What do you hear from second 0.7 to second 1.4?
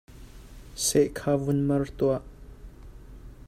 Seh kha